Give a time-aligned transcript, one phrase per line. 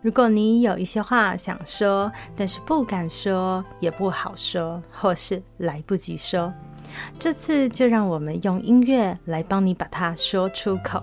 [0.00, 6.52] 如果你有一些话想说，但是不敢说，也不好说，或是来不及说，
[7.18, 11.02] 这次就让我们用音乐来帮你把它说出口。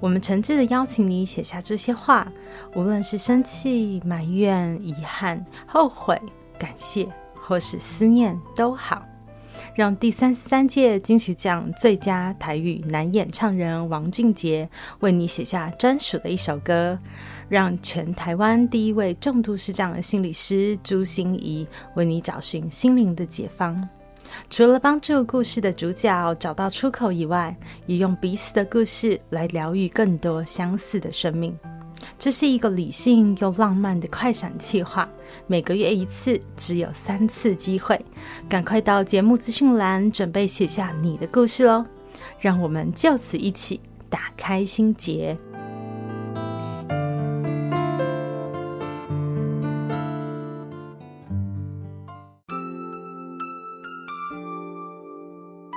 [0.00, 2.26] 我们诚挚地邀请你写下这些话，
[2.74, 6.20] 无论是生气、埋怨、遗憾、后悔、
[6.58, 9.02] 感谢，或是思念都好。
[9.74, 14.68] 让第三十三届金曲奖最佳台语男演唱人王俊杰
[15.00, 16.98] 为你写下专属的一首歌。
[17.48, 23.88] 让全台湾第一位重度视障的心理师朱心怡为你找寻心灵的解方。
[24.50, 31.56] 除了帮助故事的主角找到出口以外，也用彼此的故事来疗愈更多相似的生命。
[32.18, 35.08] 这是一个理性又浪漫的快闪企划，
[35.46, 37.98] 每个月一次，只有三次机会。
[38.48, 41.84] 赶快到节目资讯栏准备写下你的故事喽！
[42.40, 45.36] 让我们就此一起打开心结。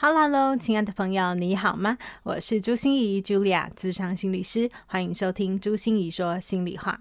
[0.00, 1.98] Hello，亲爱的朋友，你好吗？
[2.22, 7.00] 我是朱心怡，Julia，咨商心理师，欢迎收听朱心怡说心里话。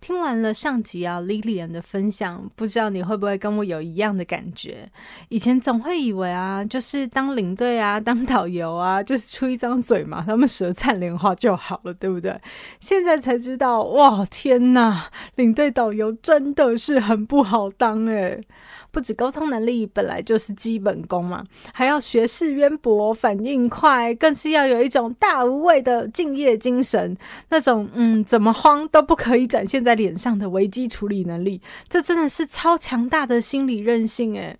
[0.00, 4.90] 听完了上集啊，Lilian 的分享，不知道你会不会跟我有一样的感觉？
[5.28, 12.38] 以前总会以为啊，就是当领队啊， 当导游啊，就是出一张嘴嘛，他们舌灿莲花就好了，对不对？
[12.80, 18.42] 现在才知道，哇，天哪，领队导游真的是很不好当诶。
[18.90, 27.16] 不止沟通能力本来就是基本功嘛，还要学识渊博、反应快，更是要有一种大无畏的敬业精神。
[27.48, 34.56] 那种嗯，怎么慌都不可以展现在脸上的危机处理能力，这真的是超强大的心理韧性诶。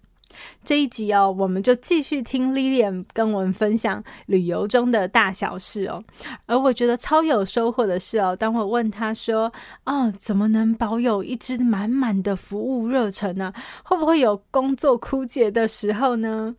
[0.64, 6.02] 这一集哦，我们就继续听 Lilian 跟我们分享旅游中的大小事哦。
[6.46, 9.52] 而我觉得超有收获的是哦，当我问他说
[9.84, 13.52] ：“哦，怎么能保有一直满满的服务热忱呢？
[13.84, 16.54] 会不会有工作枯竭的时候呢？”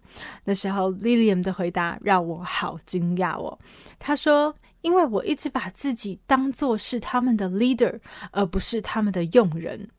[0.46, 3.58] 那时候 Lilian 的回答让我好惊讶哦。
[4.00, 8.00] 他说：“因为我一直把自己当作是他们的 leader，
[8.32, 9.90] 而不是他们的佣人。”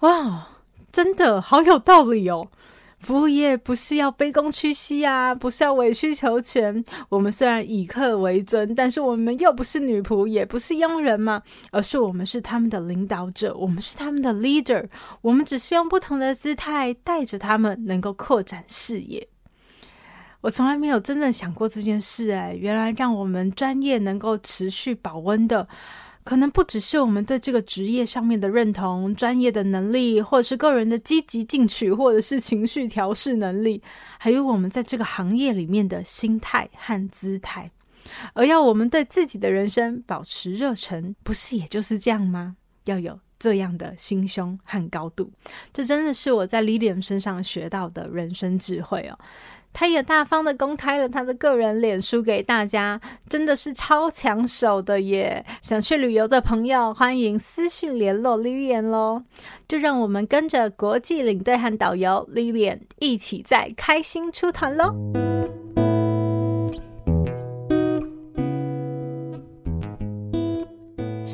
[0.00, 0.48] 哇，
[0.92, 2.48] 真的好有道理哦。
[3.04, 6.82] 服务业不是要卑躬屈膝啊，不是要委曲求全。
[7.10, 14.88] 我们虽然以客为尊，但是我们又不是女仆，也不是佣人嘛，而是我们是他们的领导者，我们是他们的 leader。
[15.20, 19.28] 我们只是用不同的姿态带着他们，能够扩展视野。
[20.40, 25.68] 我从来没有真正想过这件事，哎，原来让我们专业能够持续保温的。
[26.24, 33.82] 可能不只是我们对这个职业上面的认同、专业的能力，或者是个人的积极进取，或者是情绪调试能力，
[34.18, 37.70] 还有我们在这个行业里面的心态和姿态。
[38.32, 42.56] 而要我们对自己的人生保持热忱，不是也就是这样吗？
[42.84, 45.30] 要有这样的心胸和高度，
[45.72, 49.18] 这真的是我在 Lilian 身上学到的人生智慧哦。
[49.74, 52.98] 他也大方的公开了他的个人脸书给大家，
[53.28, 55.44] 真的是超抢手的耶！
[55.60, 59.24] 想去旅游的朋友，欢迎私讯联络 Lilian 喽。
[59.66, 64.94] 就让我们跟着国际领队和导游 Lilian 一起在开心出团喽！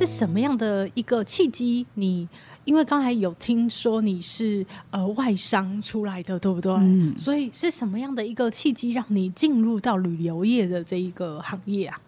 [0.00, 1.86] 是什么样的一个契机？
[1.92, 2.26] 你？
[2.64, 6.72] 因为刚才有听说你是呃外商出来的，对不对？
[6.72, 7.14] 嗯。
[7.18, 12.00] 所以是什么样的一个契机让你进入到旅游业的这一个行业啊？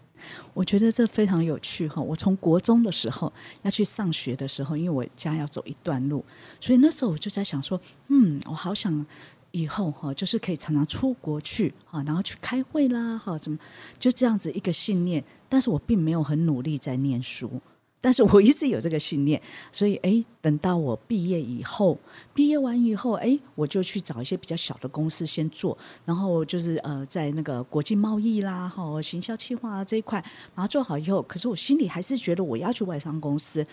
[0.55, 2.01] 我觉得这非常有趣哈。
[2.01, 3.31] 我从国中的时候
[3.61, 6.25] 要去上学的时候，因为我家要走一段路，
[6.59, 9.05] 所以那时候我就在想说，嗯，我好想
[9.51, 13.59] 以后哈，就是可以常常出国去啊，然后去开会啦，哈，怎么
[13.99, 15.23] 就这样子一个信念。
[15.47, 17.61] 但是我并没有很努力在念书。
[18.03, 19.41] 但是我一直有这个信念，
[19.71, 21.97] 所以诶，等到我毕业以后，
[22.33, 30.21] 毕业完以后，诶，我就去找一些比较小的公司先做，然后就是呃，在那个国际贸易啦、哈行销企划这一块，
[30.53, 33.65] 把它做好以后，可是我心里还是觉得我要去外商公司。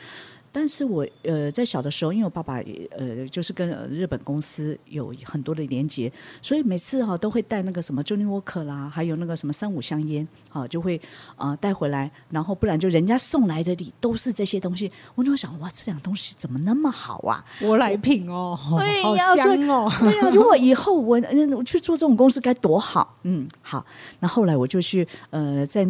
[0.52, 2.60] 但是我呃在小的时候，因为我爸爸
[2.96, 6.12] 呃就是跟日本公司有很多的连接，
[6.42, 11.00] 所以每次哈、啊、都会带那个什么 Johnnie Walker 啦，还有那个什么三五香烟，哈、啊、就会
[11.36, 14.90] 啊、呃、带回来，然后不然就人家送来的礼都是这些东西。
[15.14, 17.44] 我就想哇，这两东西怎么那么好啊？
[17.62, 20.30] 我来品哦，对好香哦，对呀、啊。
[20.30, 23.84] 如果以后我嗯我去做这种公司该多好，嗯好。
[24.18, 25.88] 那后来我就去呃在。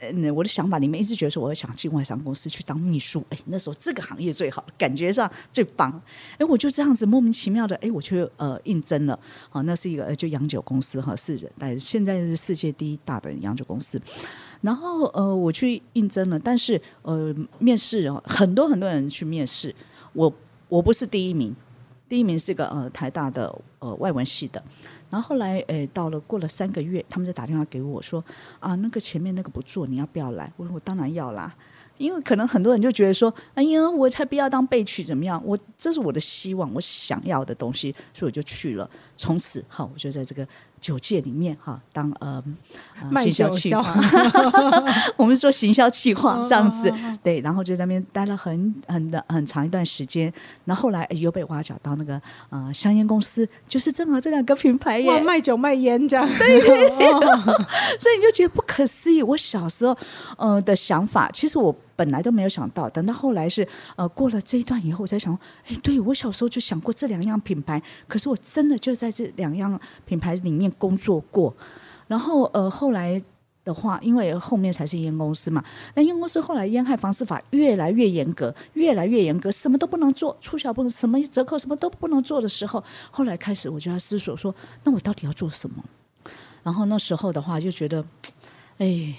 [0.00, 3.24] 嗯，我的想法里面一直觉得说，我要想进外商公司去当秘书。
[3.30, 6.02] 哎，那时候这个行业最好，感觉上最棒。
[6.36, 9.16] 哎，我就这样子莫名其妙的，哎，我去呃应征了。
[9.48, 14.00] 好，那是一个就洋酒公司哈，是但现在是世界第一大的洋酒公司。
[14.62, 19.72] 然后呃，我去应征了，但是呃，面试，很多很多人去面试，
[20.12, 20.32] 我
[20.68, 21.54] 我不是第一名，
[22.08, 24.60] 第一名是个呃台大的呃外文系的。
[25.10, 28.24] 然后后来，诶，到了过了三个月，他们就打电话给我说，
[28.60, 30.52] 啊，那个前面那个不做，你要不要来？
[30.56, 31.54] 我说我当然要啦。
[31.96, 35.42] 因为可能很多人就觉得说，哎呀，我才不要当备取怎么样？
[35.44, 38.88] 我这是我的希望，我想要的东西，所以我就去了。
[39.16, 40.46] 从此，好，我就在这个
[40.80, 42.42] 酒界里面哈，当呃，
[43.10, 43.94] 呃行销企划，
[45.16, 46.92] 我们说行销企划这样子，
[47.22, 50.32] 对，然后就在那边待了很很的很长一段时间。
[50.64, 52.20] 然后后来又被挖角到那个
[52.50, 57.08] 呃香烟公司，就是正好这两个品牌耶，卖酒卖烟这样， 对，对，对，
[57.98, 59.22] 所以你就觉得不可思议。
[59.22, 59.96] 我小时候
[60.36, 61.74] 呃的想法，其实我。
[61.98, 63.66] 本来都没有想到，等到后来是
[63.96, 65.36] 呃过了这一段以后，我才想，
[65.66, 71.52] 哎，对，我小时候就想过这两样品牌，可是我真的就在这两样品牌里面工作过。
[72.06, 73.20] 然后呃后来
[73.64, 75.64] 的话，因为后面才是烟公司嘛，
[75.96, 84.54] 那烟公司后来烟害防治法越来越严格，越来越严格，什么都不能做，促销不能，什么折扣什么都不能做的时候，后来开始我就要思索说，
[84.84, 85.82] 那我到底要做什么？
[86.62, 88.04] 然后那时候的话就觉得，
[88.78, 89.16] 哎。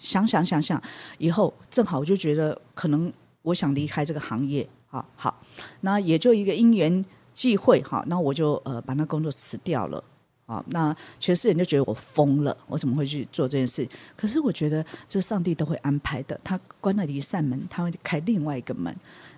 [0.00, 0.82] 想想想想，
[1.18, 3.12] 以后正好我就觉得可能
[3.42, 5.40] 我想离开这个行业，好好，
[5.82, 7.04] 那也就一个因缘
[7.34, 10.02] 际会，哈，那我就呃把那工作辞掉了，
[10.46, 13.86] 啊，那全世界人就觉得我疯了，我怎么会去做这件事？
[14.16, 18.86] 可是我觉得这上帝都会安排的，他关了一扇门，他会开另外一个门，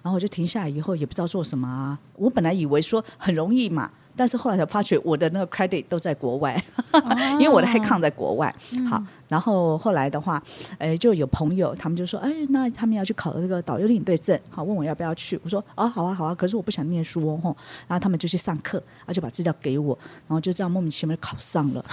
[0.01, 3.91] 然后我就停下来以后也不知道做什么啊，我本来以为说很容易嘛。
[4.17, 6.63] 但是后来才发觉，我的那个 credit 都在国外，
[7.39, 8.55] 因为我的 headcount 在国外。
[8.89, 10.43] 好，然后后来的话，
[10.79, 15.41] 哎，就有朋友他们就说，哎，那他们要去考这个导游领队证，好，问我要不要去。
[15.43, 16.35] 我说，哦，好啊，好啊。
[16.35, 17.57] 可是我不想念书哦，
[17.89, 19.99] 然后他们就去上课，啊，就把资料给我，
[20.29, 21.85] 然后就这样莫名其妙考上了。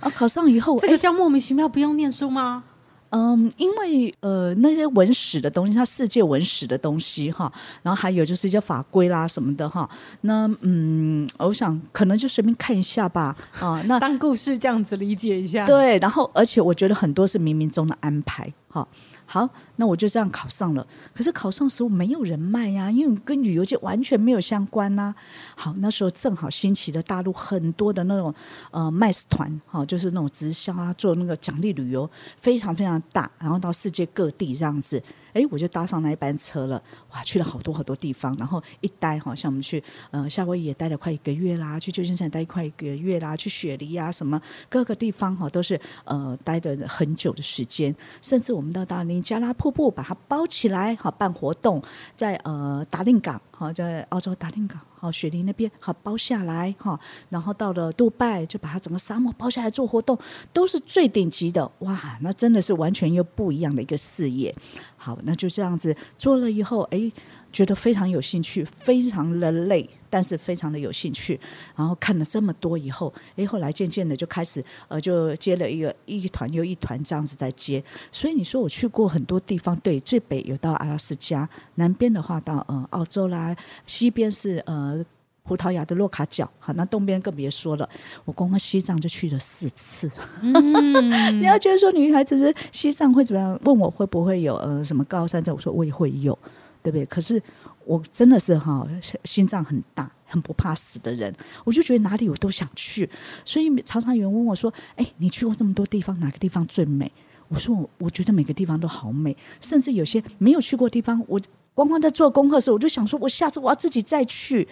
[0.00, 2.64] 啊，考上以后，这个叫莫名其妙，不用念书吗？
[3.10, 7.50] 嗯，因为呃那些文史的东西，它世界文史的东西哈，
[7.82, 9.88] 然后还有就是一些法规啦什么的哈，
[10.22, 15.64] 那嗯，我想可能就随便看一下吧啊，那当故事这样子理解一下。
[15.66, 18.86] 对，然后而且我觉得很多是冥冥中的安排哈。
[19.30, 19.46] 好，
[19.76, 20.86] 那我就这样考上了。
[21.14, 25.14] 可是考上时候没有人脉呀、啊，因为跟旅游界完全没有相关呐、
[25.54, 28.34] 好，那时候正好兴起的大陆很多的那种
[28.70, 35.02] 呃 ms 团，哈，就是那种直销啊，做那个奖励旅游，非常非常大，然后到世界各地这样子。
[35.32, 36.82] 哎，我就搭上那一班车了，
[37.12, 51.82] 哇，去了好多好多地方，然后一待哈，像我们去呃夏威夷也待了快一个月啦，去旧金山待快一个月啦，去雪梨啊什么各个地方哈，都是呃待的很久的时间，甚至我们到达尼加拉瀑布把它包起来，哈办活动，
[52.16, 54.80] 在呃达令港，哈在澳洲达令港。
[54.98, 56.98] 好，雪梨那边好包下来哈，
[57.28, 60.18] 然后到了杜拜就把它整个沙漠包下来做活动，
[60.52, 62.18] 都是最顶级的哇！
[62.20, 64.54] 那真的是完全又不一样的一个事业。
[64.96, 67.10] 好，那就这样子做了以后，哎。
[67.52, 71.38] 觉得非常有兴趣，非常的累，但是非常的有兴趣。
[71.74, 77.82] 然后看了这么多以后，诶，后来渐渐的就开始，呃，就接了一个一团又一团这样子在接。
[78.12, 85.04] 所以你说我去过很多地方，对，最北有到阿拉斯加，南边的话到呃澳洲啦，西边是呃
[85.42, 87.88] 葡萄牙的洛卡角，好，那东边更别说了，
[88.26, 90.10] 我光光西藏就去了四次。
[90.42, 93.58] 嗯、 你要觉得说女孩子是西藏会怎么样？
[93.64, 95.54] 问我会不会有呃什么高山症？
[95.54, 96.38] 我说我也会有。
[96.82, 97.06] 对不对？
[97.06, 97.42] 可是
[97.84, 98.86] 我真的是哈，
[99.24, 101.34] 心脏很大，很不怕死的人。
[101.64, 103.08] 我就觉得哪里我都想去，
[103.44, 107.10] 所以常常有人问我说：“哎，你去过这么多地方，哪个地方最美？”
[107.48, 111.40] 我说：“我我觉得每个地方都好美，甚至有些没有去过的地方，我
[111.72, 114.68] 光光在做功课的时候，我就想说，我下次我要自己再去。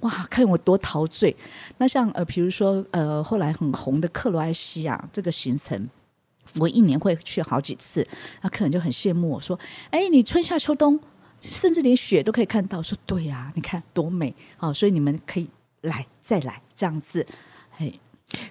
[0.00, 1.34] 哇，看我多陶醉！
[1.78, 5.88] 那像呃，比如说呃，后来很红的克罗埃西亚这个行程，
[6.60, 8.06] 我一年会去好几次。
[8.42, 9.58] 那客人就很羡慕我说
[9.90, 11.00] ：“哎，你春夏秋冬。”
[11.40, 14.72] 甚至连雪都可以看到，说对呀、啊，你看多美啊！
[14.72, 15.48] 所以你们可以
[15.82, 17.24] 来再来这样子，
[17.70, 17.92] 嘿，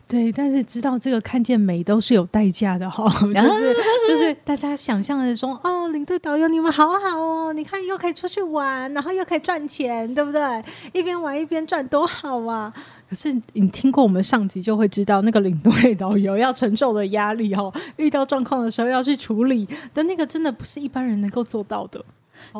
[0.07, 3.75] 对，但是知道这个看见美都是有代价的哈、哦，就 是
[4.07, 10.63] 就是大家想象的说，哦，领队导游你们好好哦，你看又可以出去玩，然后又可以赚钱，对不对？
[10.93, 12.73] 一边玩一边赚，多好啊！
[13.09, 22.03] 可是你听过我们上集就会知道，那个领队导游要承受的压力哦，遇到状况的时候要去处理的那个，真的不是一般人能够做到的。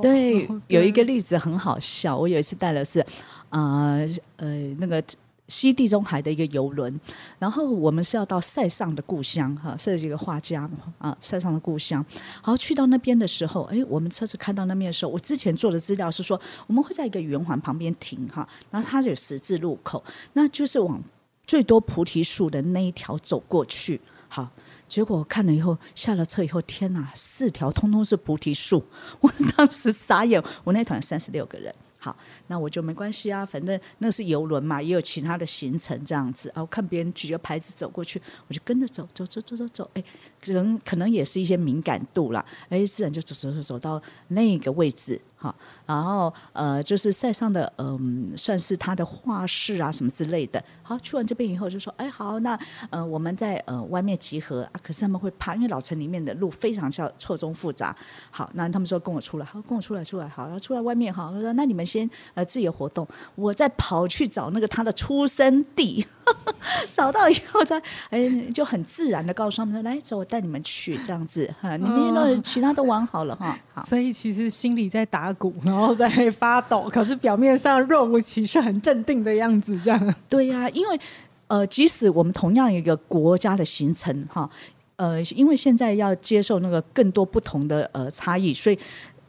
[0.02, 3.06] 对，哦、 有一个例子很好笑，我有一次带的是，
[3.50, 4.08] 呃
[4.38, 4.48] 呃
[4.80, 5.04] 那个。
[5.50, 7.00] 西地中海的一个游轮，
[7.40, 12.06] 然后我们是要到塞尚的故乡哈，是一个画家啊，塞尚的故乡。
[12.42, 20.04] 好，去到那边的时候，哎，我们车子开到那边的时候，我之前做的资料是说，我们会在一个圆环旁边停哈，然后它有十字路口，
[20.34, 21.02] 那就是往
[21.46, 24.02] 最多菩提树的那一条走过去。
[24.28, 24.52] 好，
[24.88, 28.84] 结果我看了以后，下了车以后，天哪，四条通通是菩提树，
[29.20, 30.42] 我当时傻眼。
[30.64, 31.74] 我那团三十六个人。
[32.00, 32.16] 好，
[32.46, 36.62] 那我就没关系啊，反正那是游轮嘛，也有其他的行程这样子啊。
[36.62, 40.04] 我看别人举着牌子走过去，我就跟着走，走走走走走，哎，
[40.40, 45.20] 可能可能也是一些敏感度啦，哎，自然就走走走走到那个位置。
[45.40, 50.62] 好，然后呃，就是塞尚的，嗯、呃，算是他的画室啊，什么之类的。
[50.82, 54.72] 好，去完这边以后就说，哎，好，那呃，我们在呃外面集合啊。
[54.82, 57.96] 可是他们会怕，因为老城里面的路非常像错综复杂。
[58.32, 66.56] 好，那他们说跟我出来，好，跟我出来，出来，好，然后出来外面，好，他说那你们先呃自由活动，我再跑去找那个他的出生地，呵 呵
[66.92, 67.80] 找到以后再
[68.10, 73.56] 哎就很自然的告诉他们说，来走，我带你们去这样子哈，你们都其他都玩好了哈。
[73.78, 75.28] 好，所以其实心里在打。
[75.38, 80.16] 鼓，然后在发抖，可是表面上若无其事，很镇定的样子，这样。
[80.28, 81.00] 对呀、啊，因为
[81.48, 84.50] 呃，即使我们同样一个国家的行程哈，
[84.96, 88.80] 呃，因为现在要接受那个更多不同的呃差异，所以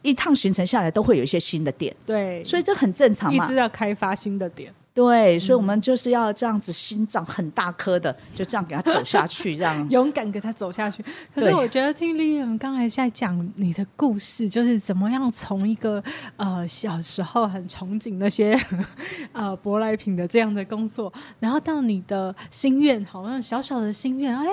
[0.01, 1.95] 一趟行程下来都会有一些新的点。
[2.05, 4.73] 对，所以这很正常嘛，一直要开发新的点。
[4.91, 11.01] 对，所以我们就是要这样子，心脏很大颗的，就这样给他走下去，这样 勇敢给他走下去。
[11.33, 16.03] 可是我觉得听 Lilian 刚才在讲你的故事，就是怎么样从一个
[16.35, 18.59] 呃小时候很憧憬那些
[19.31, 24.45] 呃舶来品的这样的工作，然后到你的心愿，好像小小的心愿，哎，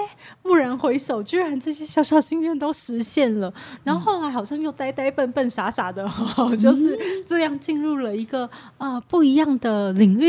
[0.42, 3.52] 蓦然回首，居然这些小小心愿都实现了。
[3.82, 6.08] 然后后来好像又呆呆笨笨傻傻的，
[6.60, 10.25] 就是这样进入了一个呃不一样的领域。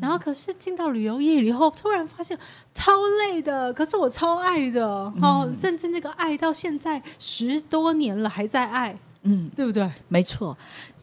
[0.00, 2.38] 然后，可是进到旅游业以后，突然发现
[2.74, 3.72] 超累的。
[3.72, 4.86] 可是我超爱的，
[5.20, 9.88] 哦，甚至那个爱到现在十多年了还在爱，嗯，对不对？
[10.08, 10.56] 没错，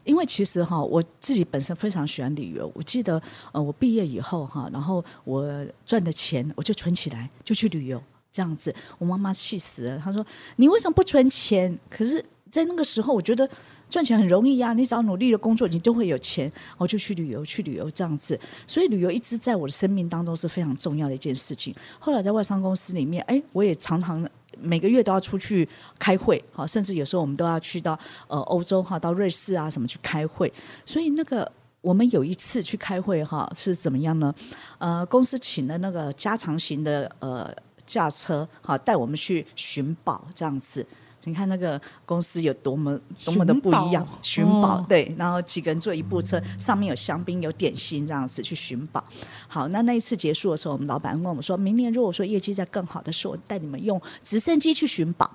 [0.04, 2.72] 因为其实哈，我自己本身非常喜欢旅游。
[2.76, 8.74] 我记得，呃，我毕业以后哈，然后我赚的钱我就存起来，就去旅游，这样子。
[8.98, 10.26] 我妈妈气死了，她说
[10.58, 13.50] ：“你为什么不存钱？”可是，在那个时候，我觉得。
[13.90, 16.50] 赚钱很容易呀、你只要努力的工作，你就会有钱。
[16.78, 18.40] 我就去旅游，去旅游这样子。
[18.68, 21.74] 所以旅游一直在我的生命当中是非常重要的一件事情。
[21.98, 24.28] 后来在外商公司里面，哎，我也常常
[24.62, 25.68] 每个月都要出去
[25.98, 30.52] 开会，好，甚至有时候我们都要去到呃欧洲哈，到瑞士啊什么去开会。
[30.86, 34.34] 所以那个我们有一次去开会哈，是怎么样呢？
[34.78, 37.52] 呃，公司请了那个加长型的呃
[37.86, 40.86] 驾车，好带我们去寻宝这样子。
[41.26, 49.04] 你看那个公司有多么多么的不一样，寻宝、哦、对，然后几个人坐一部车，上面有香槟有点心这样子去寻宝。
[49.48, 55.30] 好，那那一次结束的时候，我们老板问我们说，明年如果说业绩再更好的时候，我带你们用直升机去寻宝。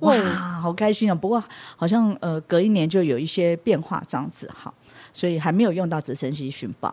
[0.00, 0.16] 哇，
[0.60, 1.14] 好开心哦！
[1.14, 1.40] 不过
[1.76, 4.74] 好像呃隔一年就有一些变化这样子，好，
[5.12, 6.92] 所以还没有用到直升机寻宝。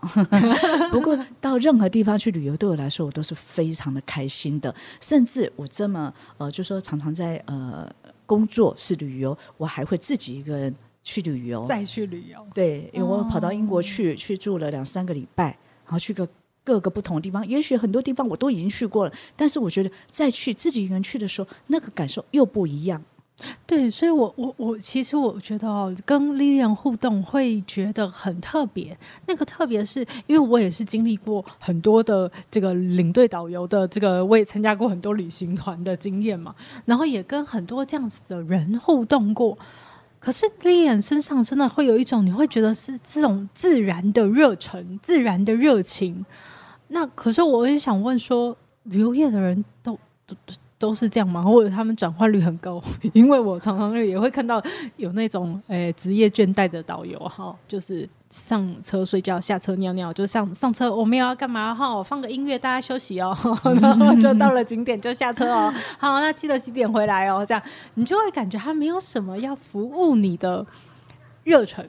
[0.92, 4.74] 不过到任何地方去旅游，对我来说我都是非常的开心的。
[5.01, 7.92] 甚至我这么呃，就说常常在呃
[8.29, 10.71] 工作是旅游，我还会自己一个人
[11.01, 12.45] 去旅游，再去旅游。
[12.53, 15.45] 对，因为我跑到英国去，去住了两三个礼拜，
[15.83, 16.29] 然后去个
[16.63, 17.45] 各个不同的地方。
[17.48, 23.03] 也许很多地方我都已经去过了，但是我觉得再去自己一个人去的时候，那个感受又不一样。
[23.65, 28.98] 对，所以我我我其实我觉得哦，跟 Lilian 互动会觉得很特别。
[29.27, 36.53] 那个特别是因为我也是经历过很多的这个领队导游的这个，我也参加过很多旅行团的经验嘛，
[36.86, 39.58] 然后也跟很多这样子的人互动过。
[40.19, 46.25] 可是 Lilian 身上真的会有一种你会觉得是这种自然的热忱、自然的热情。
[46.89, 50.36] 那可是我也想问说，旅游业的人都都。
[50.79, 51.43] 都是这样吗？
[51.43, 52.81] 或者他们转换率很高？
[53.13, 54.63] 因为我常常也会看到
[54.95, 62.01] 有那种诶职业倦怠的导游哈，就是上车睡觉，下车尿尿，就上上车我们要干嘛哈？
[62.01, 63.38] 放个音乐，大家休息哦，
[63.81, 65.74] 然后就到了景点就下车哦。
[66.00, 67.45] 好，那记得几点回来哦？
[67.45, 67.62] 这样
[67.95, 70.65] 你就会感觉他没有什么要服务你的
[71.43, 71.86] 热忱，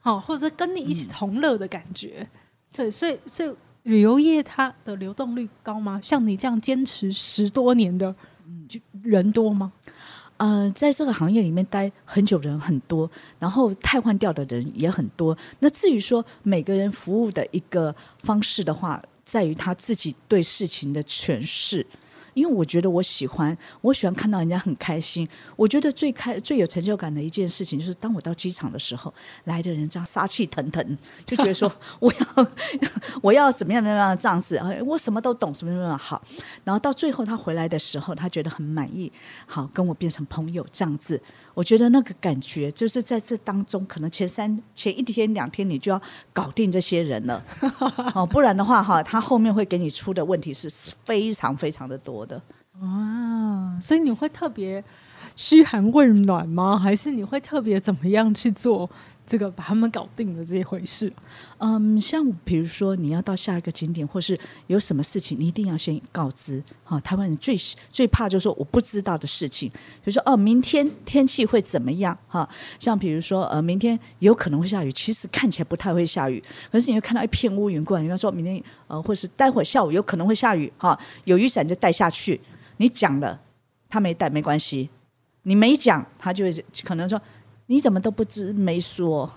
[0.00, 2.26] 好，或者跟你一起同乐的感觉。
[2.72, 6.00] 对，所以所以旅游业它的流动率高吗？
[6.02, 8.14] 像你这样坚持十多年的，
[8.68, 9.72] 就人多吗？
[10.36, 15.36] 呃，在这个行业里面待很久的人很多，然后太换掉的人也很多。
[15.60, 21.86] 那至于说每个人服务的一个方式的话，在于他自己对事情的诠释。
[22.34, 25.26] 因为我觉得我喜欢，我喜欢看到人家很开心。
[25.56, 29.12] 我觉得最开最有成就感的一件事情，就是当我到机场的时候，
[29.44, 32.48] 来的人这样杀气腾腾，就觉得说我要
[33.22, 36.22] 我要怎么样怎么样这样子，我什么都懂，什么什么好。
[36.64, 39.10] 然后到最后他回来的时候，他觉得很满意，
[39.46, 41.20] 好跟我变成朋友这样子。
[41.54, 47.40] 我觉得那个感觉就是在这当中，可能前三前一天两天你就要搞定这些人了，
[48.12, 50.68] 哦，不然的话哈，他后面会给你出的问题是
[51.04, 52.40] 非常非常的多的
[52.80, 54.82] 啊，所以你会特别
[55.36, 56.78] 嘘寒问暖吗？
[56.78, 58.88] 还是你会特别怎么样去做？
[59.26, 61.10] 这个把他们搞定的这一回事，
[61.56, 66.62] 嗯，像比如说你要到下一个景点，或是有什么事情，你一定要先告知。
[66.84, 67.56] 哈，台湾人最
[67.88, 72.16] 最怕就是说我不知道的事情，比如说哦，明天天气会怎么样？
[72.28, 72.46] 哈，
[72.78, 82.38] 像比如说呃，明天有可能会下雨，其实看起来不太会下雨，可是你会看到一片乌云过来，你要说明天呃，或是待会下午有可能会下雨，哈，有雨伞就带下去。
[82.76, 83.40] 你讲了，
[83.88, 84.90] 他没带没关系；
[85.44, 87.18] 你没讲，他就会可能说。
[87.66, 89.30] 你怎么都不知没说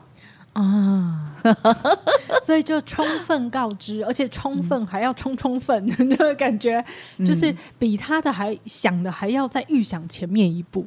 [0.53, 1.35] 啊？
[2.43, 6.83] 所以就充分告知，而且充分还要充充分， 那个感觉
[7.25, 10.85] 就是比他的还想的还要再预想前面一步。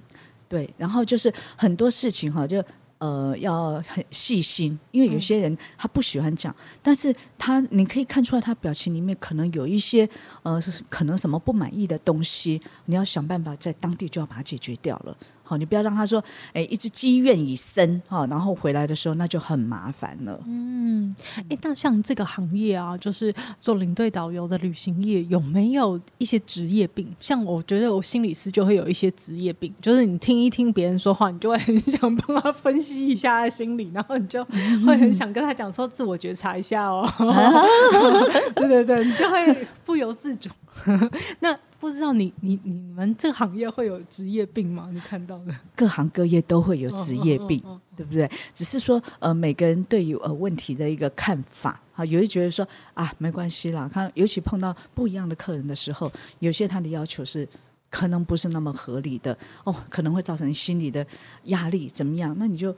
[0.49, 2.63] 对，然后就是很多事情哈，就
[2.99, 10.09] 呃要很细心，因为有些人他不喜欢讲，但是他你可以看出来他表情里面可能有一些
[10.43, 15.17] 呃可能什么不满意的东西，你要想办法在当地就要把它解决掉了。
[15.51, 20.39] 好，你不要让他说，哎，一直积怨已深，哈，然后回来的时候那就很麻烦了。
[20.47, 21.13] 嗯，
[21.49, 27.05] 哎，那像这个行业啊，就是做领队导游的旅行业，有没有一些职业病？
[27.19, 37.05] 像我觉得我心理师就会有一些职业病，就是你听一听别人说话，你就会很想帮他分析一下他心理，然后你就会很想跟他讲说，自我觉察一下哦。
[38.55, 40.49] 对对对，你就会不由自主。
[41.41, 41.59] 那。
[41.81, 44.91] 不知道你你你们这个行业会有职业病吗？
[44.93, 48.31] 你看到的 各行各业都会有职业病，哦哦哦哦、对不对？
[48.55, 53.89] 只是说呃，每个人对于呃问题的一个看法啊，有人觉得说啊，没关系啦。
[53.91, 57.49] 看，尤其碰到不一样的客人的时候，有些他的要求是
[57.89, 61.05] 可能不是那么合理的哦，可能会造成心理的
[61.45, 62.37] 压力，怎么样？
[62.39, 62.77] 那你就。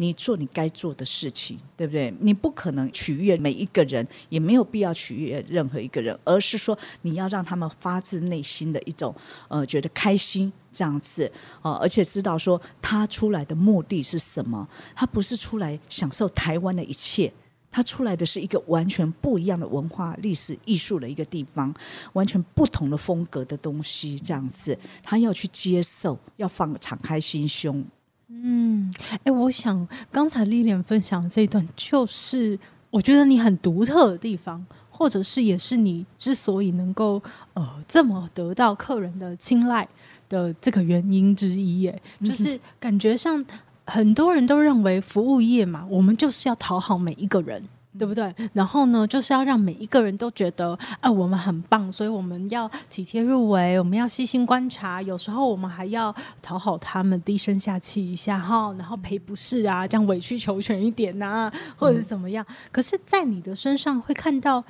[0.00, 2.14] 你做你该做的事情，对不对？
[2.20, 9.12] 你不可能取悦每一个人，也没有必要取悦任何一个人，而是说你要让他们发自内心的一种
[9.48, 11.28] 呃觉得开心这样子、
[11.62, 17.32] 呃，而且知道说他出来的目的是什么，他不是出来享受台湾的一切，
[17.68, 21.74] 他出来的是一个完全不一样的文化、历史、艺术的一个地方，
[22.12, 27.84] 完全不同的风格的东西这样子，他要去接受，要放敞开心胸。
[28.30, 28.92] 嗯，
[29.24, 32.58] 哎，我想刚才 Lilian 分享的这一段，就是
[32.90, 37.22] 我觉得你很独特的地方，或者是也是你之所以能够
[37.54, 39.88] 呃这么得到客人的青睐
[40.28, 41.80] 的这个原因之一。
[41.80, 43.44] 耶，就是感觉上
[43.86, 47.62] 很多人都认为服务业嘛，我们就是要讨好每一个人。
[47.98, 48.32] 对不对？
[48.52, 62.44] 然后呢，就是要让每一个人都觉得，啊、呃，我们很棒，所以我们要体贴入微，我们要细心观察，有时候我们还要讨好他们，低声下气一下哈，然后赔不是啊，这样委曲求全一点呐、啊，或者是怎么样？
[62.48, 64.62] 嗯、可是，在你的身上会看到，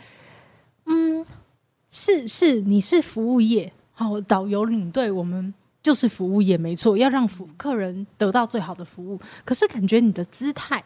[0.87, 1.25] 嗯，
[1.91, 9.21] 是是，你是服务业，好，导游领队，我们就是服务业，没错，要让服客人得到最好的服务。
[9.45, 10.83] 可是，感觉你的姿态，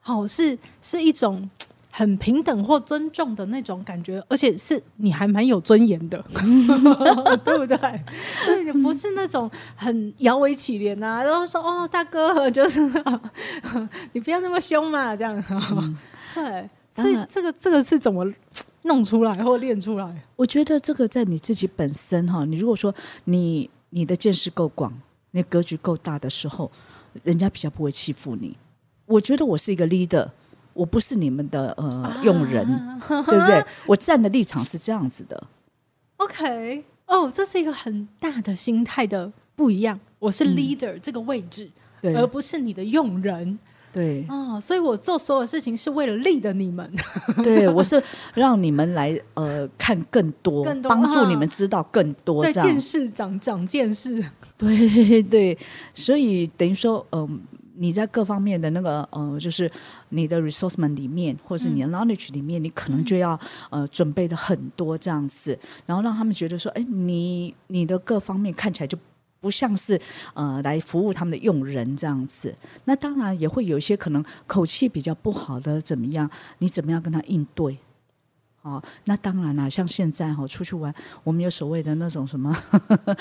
[0.00, 1.48] 好，是是一种。
[1.96, 6.22] 很平等或尊重的那种感觉，而且是你还蛮有尊严的，
[7.42, 7.78] 对不对？
[8.44, 12.82] 所以你不是那种很摇尾乞怜啊，然后说哦，大哥，就是
[14.12, 15.42] 你不要那么凶嘛，这样。
[15.48, 15.96] 嗯、
[16.36, 18.30] 对，所以这个这个是怎么
[18.82, 20.22] 弄出来或练出来？
[20.36, 24.92] 我觉得这个在你自己本身哈，你如果说你你的见识够广，
[25.30, 26.70] 你格局够大的时候，
[27.22, 28.54] 人家比较不会欺负你。
[29.06, 30.28] 我觉得我是一个 leader。
[30.76, 33.64] 我不是你们的呃用人，啊、对不对？
[33.86, 35.42] 我站的立场是这样子的。
[36.18, 39.98] OK，哦，这是一个很大的心态的不一样。
[40.18, 41.70] 我是 leader、嗯、这个位置，
[42.02, 43.58] 对而不是你的用人。
[43.92, 46.90] 对，哦，所以我做所有事情是为了利的你们。
[47.42, 48.02] 对，我是
[48.34, 54.22] 让你们来呃看更多，更多帮助你们知道更多，这样对见识长长见识。
[54.58, 55.56] 对对，
[55.94, 57.40] 所以等于说，嗯、呃。
[57.78, 59.70] 你在各方面的那个呃，就是
[60.10, 63.38] 你的 resourcement 里面，或者是你的 knowledge 里面，嗯、你可能就要
[63.70, 68.98] 呃准备的很多这样子，然后让他们觉得说，哎，你你的各方面看起来就
[69.40, 70.00] 不像是
[70.34, 72.54] 呃来服务他们的用人这样子。
[72.84, 77.78] 那当然也会有一些可能口气比较不好的怎么样，你怎么样跟他应对？
[78.66, 83.16] 哦，那当然啦，像现在哈出去玩，我们有所谓的那种什么， 呵呵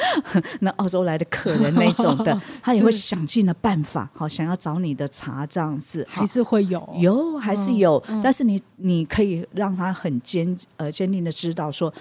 [0.62, 11.94] 那澳洲来的客人那种的， 他也会想尽了办法，好想要找你的茬这样子，还是会有，有还是有，嗯、但是你你可以让他很坚呃坚定的知道说。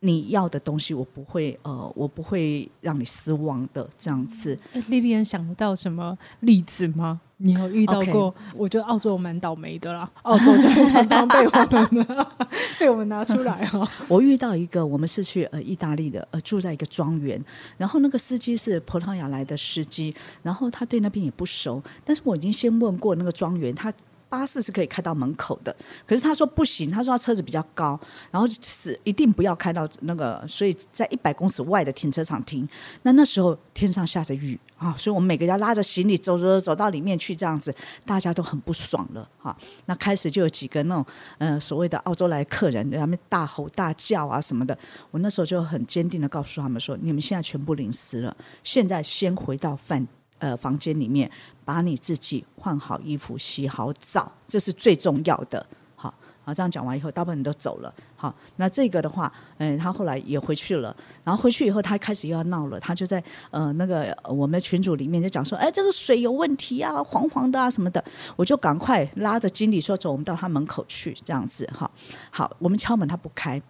[0.00, 4.56] 你要的东西，我不会呃，我不会让你失望的这样子。
[4.86, 7.20] 莉莉安想不到什么例子吗？
[7.38, 12.06] 你有遇到过.我觉得澳洲蛮倒霉的啦，澳洲就会常常被我们
[12.78, 13.88] 被我们拿出来哈。
[14.08, 17.42] 我遇到一个，我们是去呃意大利的，呃住在一个庄园，
[17.76, 23.92] 然后那个司机是葡萄牙来的司机，然后他对那边也不熟，但是我已经先问过那个庄园，他。
[24.28, 25.74] 巴士是可以开到门口的，
[26.06, 27.98] 可是他说不行，他说他车子比较高，
[28.30, 32.68] 然后是一定不要开到那个，所以在一百公尺外的停车场停。
[33.02, 39.56] 那那时候天上下着雨啊，所以我们每个人拉着行李走走走到里面去，这样子大家都很不爽了哈。
[39.86, 41.06] 那开始就有几个那种
[41.38, 44.76] 呃所谓的澳洲来客人，他们大吼大叫啊什么的。
[45.10, 50.06] 我那时候就很坚定的告诉他们说：你们现在全部淋湿了，现在先回到饭。
[50.38, 51.30] 呃，房间里面
[51.64, 55.64] 把你自己换好衣服、洗好澡，这是最重要的。
[55.96, 57.92] 好，好，这样讲完以后，大部分人都走了。
[58.14, 60.94] 好，那这个的话，嗯，他后来也回去了。
[61.24, 62.78] 然后回去以后，他开始又要闹了。
[62.78, 68.02] 他就在呃那个我们群组里面就讲说，哎，这个水有问题啊，黄黄的啊什么的。
[68.36, 71.68] 我就赶快拉着经理说，走，我们到他门口去，这样子。
[71.72, 71.90] 哈，
[72.30, 73.60] 好，我们敲门，他不开。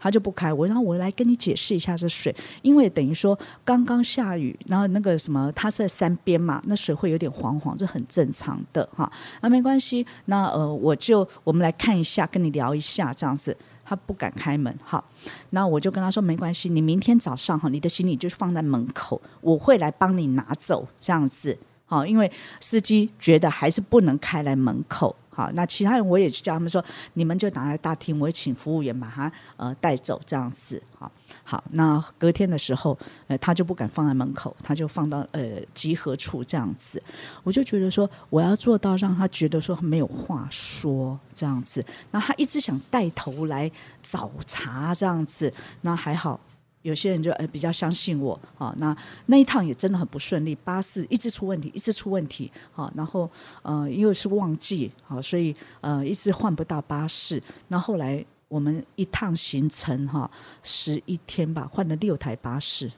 [0.00, 9.10] 他就不开我，然后我来跟你解释一下这水，因为等于说刚刚下雨，然后那个什么，它在山边嘛，那水会有点黄黄，这很正常的哈。
[9.42, 13.56] 那没关系，那呃我就我们来看一下，跟你聊一下这样子。
[13.82, 15.04] 他不敢开门，好，
[15.50, 21.58] 那我就跟他说没关系，你明天早上哈，你的行李就放在门口，我会来帮你拿走这样子，
[21.90, 25.14] 好，因为司机觉得还是不能开来门口。
[25.28, 30.80] 好，那其他人我也去叫他们说，你们就拿来大厅，我会请服务员把他呃带走这样子。
[30.96, 31.10] 好，
[31.42, 37.02] 好，那隔天的时候，呃，他就不敢放在门口，他就放到呃集合处这样子。
[37.42, 41.84] 我就觉得说，我要做到让他觉得说没有话说这样子。
[42.12, 43.68] 那他一直想带头来
[44.00, 46.38] 找茬这样子，那还好。
[46.82, 53.30] 有些人就呃比较相信我好，那那一趟也真的很不顺利，巴士一直出问题，一直出问题，好，然后
[53.62, 57.42] 呃因为是旺季，好，所以呃一直换不到巴士。
[57.68, 60.30] 那后来我们一趟行程哈
[60.62, 62.90] 十一天吧，换了六台巴士，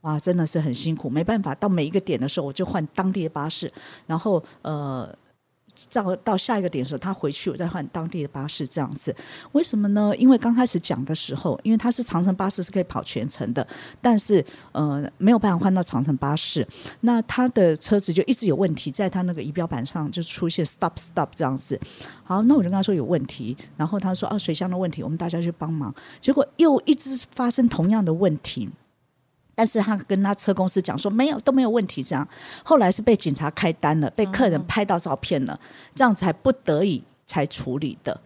[0.00, 3.72] 哇，真的是很辛苦，没办法，到每一个点的时候我就换当地的巴士，
[4.06, 5.14] 然后呃。
[5.92, 9.14] 到到下一个点的时候，他回去，我再换当地的巴士这样子。
[9.52, 10.14] 为什么呢？
[10.16, 13.66] 因为刚开始讲的时候，因为它是长城巴士是可以跑全程的，
[14.00, 16.66] 但是呃没有办法换到长城巴士，
[17.02, 21.78] 那他的车子就一直有问题，在他那个仪表板上就出现 stop stop 这样子。
[22.24, 28.68] 好，那我就跟他说有问题，然后他说啊水箱的问题，我们大家去帮忙，结果又一直发生同样的问题。
[29.58, 32.26] 但是他跟他车公司讲说没有都没有问题，这样
[32.62, 35.60] 后来是被警察开单了，被客人拍到照片了，
[35.96, 38.20] 这样才不得已才处理的，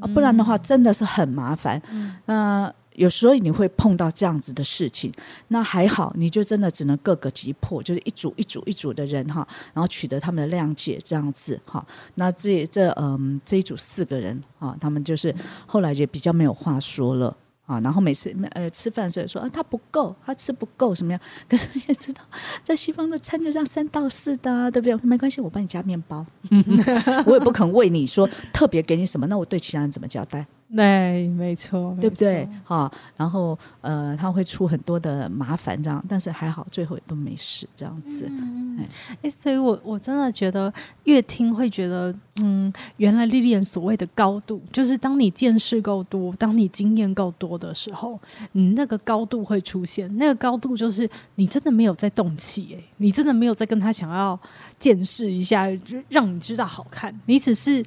[0.00, 1.80] 啊，不然的话真的是很麻烦。
[1.92, 5.12] 嗯、呃、有时候你会碰到这样子的事情，
[5.46, 11.86] 那还好，你就真的只能各个击破，就是一组一组一组的人哈，然后取得他们的谅解这样子哈。
[12.16, 15.32] 那这这嗯这一组四个人啊，他们就是
[15.64, 17.36] 后来也比较没有话说了。
[17.68, 21.20] 啊，然后每次呃吃饭的时候说啊，他不够，他吃不够什么样？
[21.48, 22.22] 可是你也知道，
[22.64, 24.96] 在西方的餐就这样三到四的，啊，对不对？
[25.06, 26.24] 没关系，我帮你加面包，
[27.26, 30.46] 我也不肯为你说特别给你什么，那我对其他人怎么交代？
[30.76, 32.46] 对，没错，对不对？
[32.62, 38.26] 哈，然后呃，他会出很多的麻烦，这样，但是还好，最后也都没事，这样子。
[38.28, 38.86] 嗯，
[39.22, 40.70] 哎，所以我我真的觉得，
[41.04, 48.20] 越听会觉得，嗯，原来莉莉安所谓的高度，就是当你见识够多，当你经验够多的时候，
[48.52, 50.14] 你那个高度会出现。
[50.18, 54.38] 那个高度就是你真的没有在动气，哎，你真的没有在跟他想要
[54.78, 57.82] 见识一下，就让你知道好看，你只是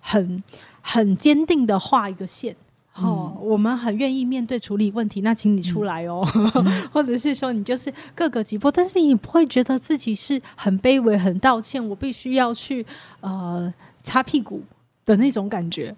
[0.00, 0.42] 很。
[0.90, 2.56] 很坚定的画一个线，
[2.94, 12.86] 哦，嗯、我们很愿意面对处理问题，那请你出来哦，嗯、 或者是说你就是各个击破，但是你不会觉得自己是很卑微、很道歉，我必须要去
[13.20, 13.72] 呃
[14.02, 14.62] 擦屁股
[15.04, 15.94] 的那种感觉。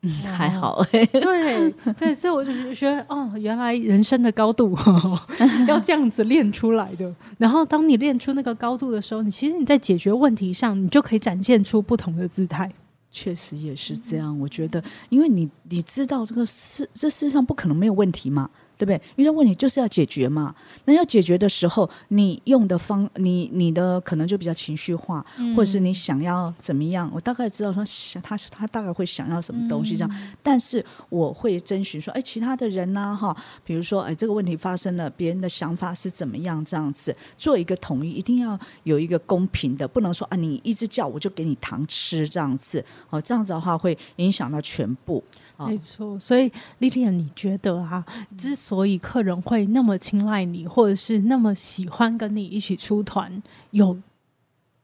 [0.00, 4.74] 嗯，还好哎， 对对，所以我就觉得哦，原来人生的高度
[5.68, 7.14] 要这样子练出来的。
[7.36, 12.72] 然后当你练出那个高度的时候，你其实你在解决问题上，你就可以展现出不同的姿态。
[13.20, 18.48] 确实也是这样，我觉得，因为你你知道这个世这世上不可能没有问题嘛。
[18.78, 19.02] 对不对？
[19.16, 20.54] 遇到问题就是要解决嘛。
[20.84, 27.10] 那要解决的时候，你用的方，你你的可能就比较情绪化，嗯、或者是你想要怎么样？
[27.12, 30.10] 我大概知道说想他他大概会想要什么东西这样。
[30.14, 33.16] 嗯、但是我会征询说，哎，其他的人呢、啊？
[33.16, 36.64] 哈，比如说，哎，这个问题发生了，别人的想法是怎么样？
[36.64, 42.84] 这样子做一个统一，一定要有一个公平的，不能说啊，你一直叫我就给你糖吃这样子。
[43.10, 45.20] 哦，这样子的话会影响到全部。
[45.66, 48.04] 没错，所以 Lilian，你觉得啊，
[48.36, 53.42] 之所以客人会那么青睐你，或者是那么喜欢跟你一起出团，
[53.72, 53.98] 有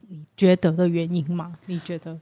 [0.09, 1.55] 你觉得的原因吗？
[1.67, 2.19] 你觉得？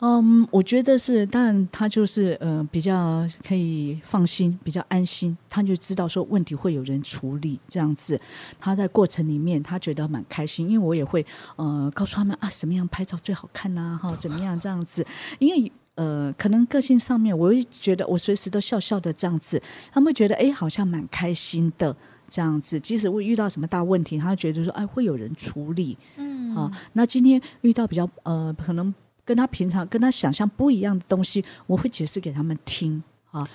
[0.00, 8.20] 嗯，我觉得是，但他就是呃比较可以放心，比较安心，他就知道说问题会有人处理这样子。
[8.58, 15.06] 他在过程里面，他觉得蛮开心，因为我也会呃告诉他们啊，什么样拍照最好看呐、啊，哈，怎么样这样子，
[15.38, 15.70] 因为。
[15.96, 21.94] 呃，可能个性上面，我会觉得我随时都笑笑的这样子，他们会觉得哎，好像蛮开心的
[22.28, 22.80] 这样子。
[22.80, 25.96] 即使会遇到什么大问题，他会觉得说哎，会有人处理。
[26.16, 28.92] 嗯，啊，那今天遇到比较呃，可能
[29.24, 33.48] 跟他平常跟他想象不一样的东西，我会解释给他们听啊。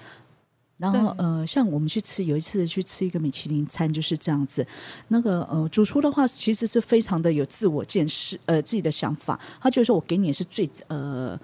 [0.78, 4.66] 然后呃，像我们去吃，有一次去吃一个米其林餐，就是这样子。
[5.10, 9.38] 那个呃，主厨的话其实是非常的有自我见识，呃，自己的想法。
[9.60, 11.38] 他觉得说我给你的是最呃。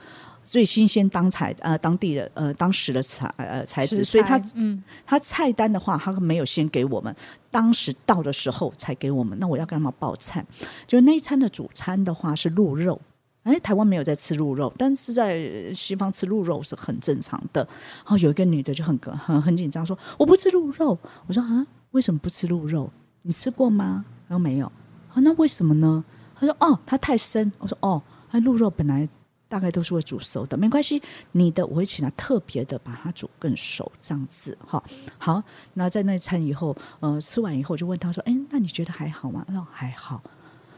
[0.45, 7.13] 最新鲜当采呃当地的呃当时的材呃材质，所以他嗯他菜单的话，他没有先给我们，
[7.49, 9.35] 当时到的时候才给我们。
[9.39, 10.45] 那我要跟他们报菜，
[10.85, 13.01] 就那一餐的主餐的话是鹿肉，
[13.41, 17.67] 哎，台湾没有在吃鹿肉，但是在西方吃鹿肉是很正常的。
[18.03, 22.87] 然后有一个女的就很很很紧张说我不吃鹿肉，我说啊为什么不吃鹿肉？
[23.23, 24.05] 你吃过吗？
[24.29, 24.67] 他说没有，
[25.11, 26.05] 啊那为什么呢？
[26.39, 29.09] 他说哦它太生，我说哦那鹿肉本来。
[29.47, 31.01] 大概都是会煮熟的，没关系。
[31.31, 34.83] 你的我会请他特别的把它煮更熟，这样子哈。
[35.17, 40.21] 好，那在那餐以后，呃，吃完以后就问他说：“哎，那你觉得还好吗？”他说：“还好。”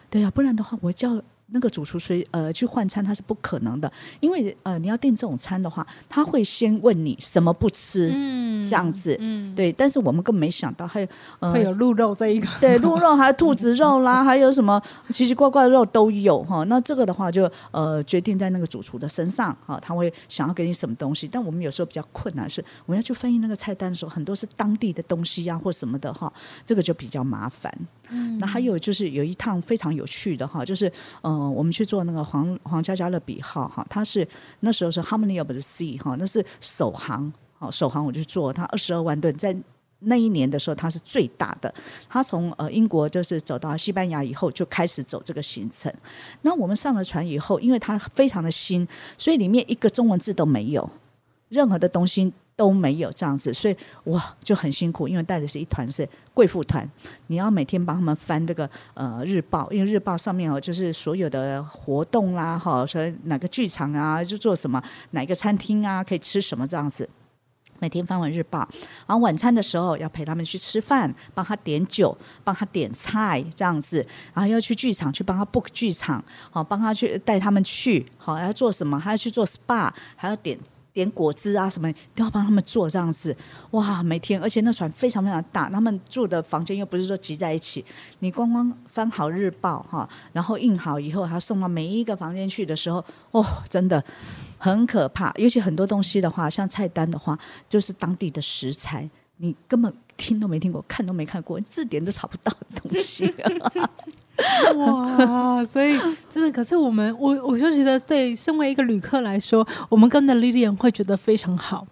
[0.10, 1.21] 对呀，不然的话我叫。
[1.51, 9.71] 那个主厨随呃去换餐，他是不可能的，因为呃你要订这种餐的话，他会先问你什么不吃，嗯，这样子，嗯，对。
[9.71, 11.07] 但是我们更没想到还有
[11.39, 16.63] 呃会有鹿肉这一个，对，鹿肉还有兔子肉啦， 还有什么奇奇怪怪的肉都有哈。
[16.65, 21.27] 那这个的话就呃决定在那个主厨的身上哈，他会想要给你什么东西。
[21.27, 26.31] 但我们有时候比较困难是，我们要去翻译那个菜单的时候，很多是当地的东西呀、啊、或什么的哈，
[26.65, 27.73] 这个就比较麻烦。
[28.39, 30.91] 那还有就是有一趟非常有趣的哈，就是
[31.22, 34.28] 嗯，我们去做那个皇皇家加勒比号哈，它是
[34.62, 39.56] 那时候是 Harmony of the Sea 哈，那是首航，好首航我就做它二十二万吨，在
[40.00, 41.74] 那一年的时候它是最大的，
[42.08, 45.93] 它从呃英国就是走到西班牙以后就开始走这个行程，
[46.41, 50.89] 那我们上了船以后，因为它非常的新，所以里面一个中文字都没有，
[51.50, 52.32] 任何的东西。
[52.58, 56.89] 都没有这样子，所以哇就很辛苦，因为带的是一团是贵妇团，
[57.28, 67.08] 你要每天帮他们翻这个呃日报，因为日报上面哦就是所有的活动啦哈，说哪个剧场啊就做什么，哪个餐厅啊可以吃什么这样子，
[67.78, 68.67] 每天翻完日报，
[69.06, 80.58] 然后晚餐的时候要陪他们去吃饭，帮他点酒，帮他点菜这样子，然后要去剧场去帮他 book 剧场，好帮他去带他们去，好要做什么，还要去做 SPA，还要点。
[80.97, 83.36] 点果汁啊，什么都要帮他们做这样子，
[83.71, 87.86] 哇，每天，而且那船非常非常大，他们住的房间又不是说挤在一起，
[88.19, 92.97] 你光光翻好日报哈，然后印好以后，还要送到每一个房间去的时候，
[93.29, 94.03] 哦，真的
[94.57, 95.31] 很可怕。
[95.38, 97.38] 尤其很多东西的话，像菜单的话，
[97.69, 99.07] 就是当地的食材，
[99.38, 103.34] 你根本听都没听过，看都没看过，字典都查不到的东西。
[104.76, 105.97] 哇，所以
[106.30, 111.88] 真的，可是我们，我我就觉得，对，身为一个旅客来说，我们跟的 Lilian 会觉得非常好。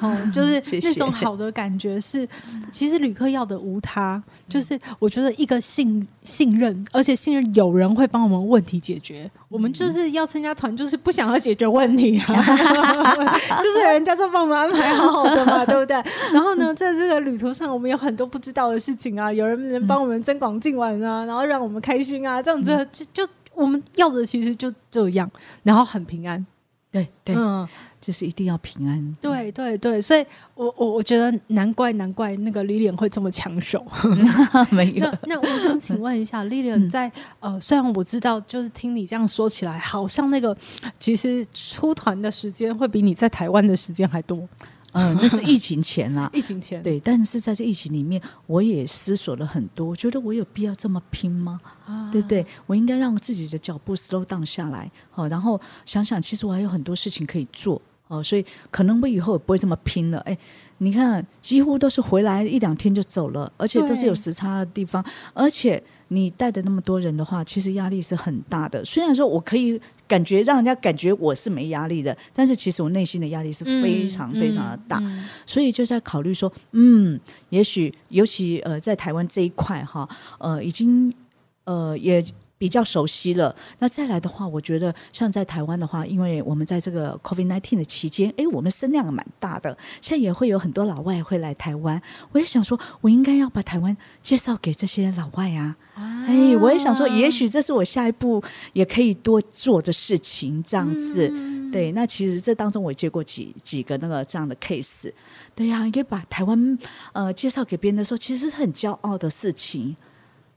[0.00, 2.26] 好， 就是那种好的感觉是，
[2.72, 9.30] 其实旅客要的无他，就是我觉得一个信信任，而且信任有人会帮我们问题解决。
[9.50, 12.24] 我们就是要参加团，就是不想要解决问题啊，
[13.62, 15.94] 就是人家都帮我们安排好好的嘛，对不对？
[16.32, 25.30] 然后呢，在这个旅途上，我们有很多不知道的事情啊，有人能帮我们增广进晚啊，然后让我们开心啊，这样子就就我们要的其实就这样，
[25.62, 26.46] 然后很平安。
[26.92, 27.68] 对对，嗯，
[28.00, 29.16] 就是一定要平安。
[29.20, 33.86] 对对对，所以我我我觉得难怪难怪那个 Lilian 会这么抢手。
[34.70, 35.00] 没有。
[35.00, 37.08] 那那我想请问一下，Lilian 在、
[37.40, 40.56] 嗯、呃，虽然我知道，就是听你这样说起来，好像那个
[40.98, 44.48] 其实出团的时间会比你在台湾的时间还多。
[44.92, 46.82] 嗯，那是疫情前啦， 疫情前。
[46.82, 51.60] 对，但是在这疫情里面，我也思索了很多，觉得我有必要这么拼吗？
[51.86, 52.44] 啊、对不对？
[52.66, 60.18] 我应该让自己的脚步 slow down 下来，好，然后想想，其实我还有很多事情可以做，哦，所以可能我以后也不会这么拼了。
[60.20, 60.36] 哎，
[60.78, 68.84] 你看，几乎都是回来一两天就走了，而且都是有时差的地方，而且你带的那么多人的话，其实压力是很大的。
[68.84, 69.80] 虽然说我可以。
[70.10, 77.16] 感觉让人家感觉我是没压力的，但是其实我内心的压力是非常非常的大，嗯嗯嗯、所以就在考虑说，嗯，
[77.50, 81.14] 也许尤其呃在台湾这一块哈，呃已经
[81.62, 82.20] 呃也。
[82.60, 91.98] 比较熟悉了，那再来的话，我觉得像在台湾的话，因为我们在这个 COVID-19 的期间，哎，我们声量蛮大的，现在也会有很多老外会来台湾。
[92.32, 98.44] 我也想说，我应该要把台湾介绍给这些老外啊，哎，我也想说，也许这是我下一步
[98.74, 101.30] 也可以多做的事情，这样子。
[101.32, 105.10] 嗯、对，那其实这当中我接过几几个那个这样的 case，
[105.54, 106.78] 对呀、啊，应该把台湾
[107.14, 109.96] 呃介绍给别人的时候，其实是很骄傲的事情。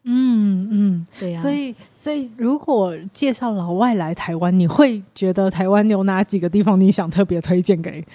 [0.06, 1.42] 嗯嗯，对呀、啊。
[1.42, 8.06] 所以所以如果介绍老外来台湾，你会觉得台湾有哪几个地方你想特别推荐给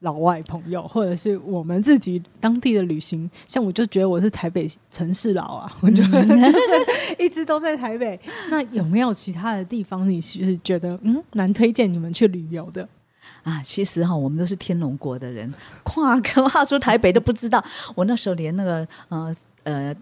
[0.00, 3.28] 老外朋友，或者是我们自己当地的旅行？
[3.48, 8.18] 像我就觉得我是台北城市佬啊， 我觉得就是一直都在台北。
[8.50, 12.88] 那有没有其他的地方你是觉得嗯蛮推荐你们去旅游的
[13.42, 13.60] 啊？
[13.64, 17.64] 其实哈，我们都是天龙国的人，跨跨出台北都不知道。
[17.96, 19.94] 我那时候连那个呃呃。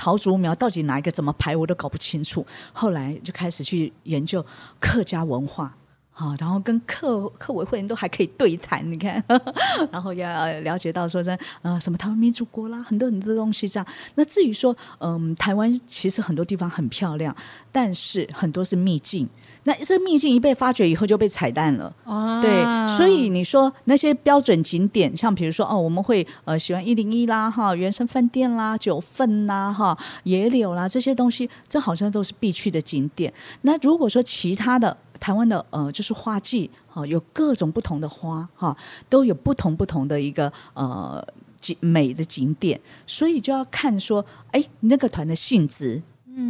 [0.00, 2.46] 桃竹苗到底哪一个怎么排，我都搞不清楚。
[2.72, 4.42] 后来就开始去研究
[4.78, 5.76] 客家文化，
[6.20, 8.84] 好，然后跟客客委会人都还可以对谈。
[8.92, 9.54] 你看，呵 呵
[9.90, 13.86] 然后要了解到说这呃什么台湾民主国啦，很多很多东西这样。
[14.16, 17.34] 那至于说，嗯，台湾其实很多地方很漂亮，
[17.72, 19.26] 但是很多是秘境。
[19.64, 22.50] 那这个秘境一被发掘以后就被踩淡了，啊、对，
[22.96, 33.32] 所以你说那些标准景点，像比如说哦，我们会呃喜欢一零一啦哈，原生饭店啦，九份啦哈，野柳啦这些东西，这好像都是必去的景点。
[33.62, 38.76] 那如果说其他的台湾的呃就是花季哈，有各种不同的花哈，
[39.08, 41.24] 都有不同不同的一个呃
[41.60, 46.02] 景美的景点，所以就要看说哎那个团的性质。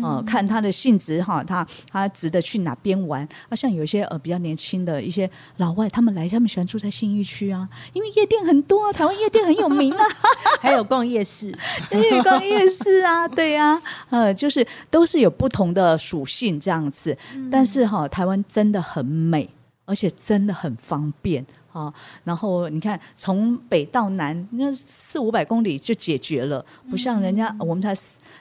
[0.03, 3.57] 哦、呃，看他的性质哈，他他值得去哪边玩啊？
[3.57, 10.05] 像有些呃比较年轻的一些老外，他们来，他们喜欢住在信义区啊，因为夜店很多啊，台湾夜店很有名啊，
[10.61, 11.51] 还有逛夜市，
[11.91, 17.17] 对，逛夜市啊，对呀、啊，呃，就是都是有不同的属性这样子，
[17.51, 19.49] 但是哈，台湾真的很美，
[19.85, 21.45] 而且真的很方便。
[21.73, 21.93] 啊，
[22.25, 27.95] 然后你看，从北到南，那四五百公里就解决了，不像人家、嗯、我们才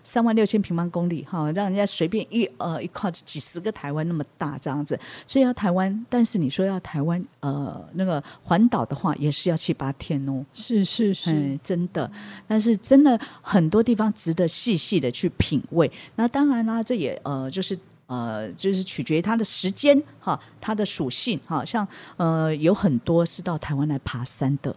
[0.03, 12.09] 三万六千平方公里，哈，让人家随便一呃一块几十个台湾那么大这样子，所以要台湾，但是你说要台湾呃那个环岛的话，也是要七八天哦，是是是、嗯，真的，
[12.47, 15.91] 但是真的很多地方值得细细的去品味。
[16.15, 17.77] 那当然啦，这也呃就是。
[18.09, 24.75] 呃，就是取决于它的时间哈，它的属性哈，像呃有很多是到台湾来爬山的，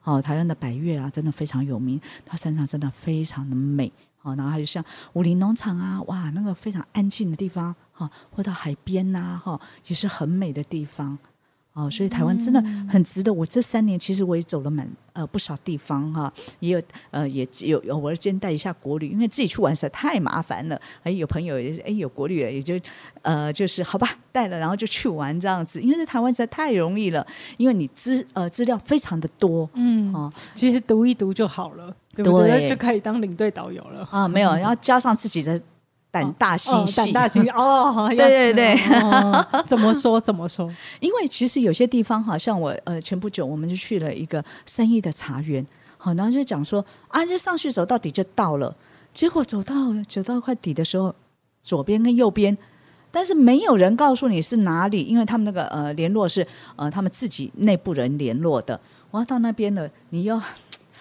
[0.00, 11.16] 好，台湾的百越啊，真的非常有名，它山上真的非常的美，好，然后还有像武林农场啊，哇，那个非常安静的地方，哈，或到海边呐，哈，也是很美的地方。
[11.74, 13.32] 哦，所以台湾真的很值得。
[13.32, 16.30] 我这三年其实我也走了蛮呃不少地方哈，
[16.60, 20.78] 也有呃也有有我先带一下国旅，因为自己去玩实在太麻烦了。
[21.02, 22.78] 哎，有朋友也哎有国旅也就
[23.22, 25.80] 呃就是好吧带了，然后就去玩这样子。
[25.80, 32.68] 因为在台湾实在太容易了，因为你资呃资料非常的多，嗯哦，其实读一读就好了，对不对？
[32.68, 34.28] 就可以当领队导游了啊。
[34.28, 35.58] 没有， 然后加上自己的。
[36.12, 38.76] 胆大心细，胆大心细哦， 对对对，
[39.66, 40.70] 怎么说怎么说？
[41.00, 48.76] 因为其实有些地方，好像我呃前不久我们就去了一个生意的茶园，好，然后就讲说啊，就上去走到底就到了，
[49.14, 49.74] 结果走到
[50.06, 51.14] 走到快底的时候，
[51.62, 52.56] 左边跟右边，
[53.10, 56.46] 但是没有人告诉你是哪里，因为他们那个呃联络是
[56.76, 58.78] 呃他们自己内部人联络的，
[59.10, 60.38] 我要到那边了，你要，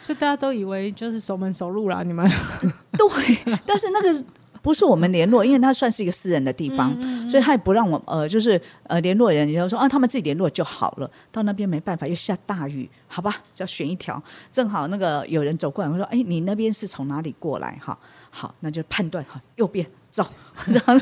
[0.01, 2.25] 所以大家都以为就是熟门熟路啦，你们
[2.97, 4.23] 对，但是那个。
[4.61, 6.95] 不是我们联络，因为它算是一个私人的地方，
[7.27, 11.09] 所以他也不让我呃，就是呃联络人，你就说啊，他们自己联络就好了。
[11.31, 14.21] 到那边没办法，又下大雨，好吧，只要选一条，
[14.51, 17.77] 正好那个有人走过来，我说，哎，你那边是从哪里过来？
[17.83, 17.97] 哈，
[18.29, 20.23] 好，那就判断哈，右边走，
[20.67, 21.01] 这样。